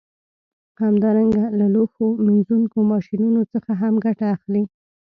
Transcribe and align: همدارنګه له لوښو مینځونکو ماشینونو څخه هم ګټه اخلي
همدارنګه 0.83 1.43
له 1.59 1.65
لوښو 1.73 2.05
مینځونکو 2.25 2.77
ماشینونو 2.91 3.41
څخه 3.53 3.71
هم 3.81 3.93
ګټه 4.05 4.25
اخلي 4.35 4.63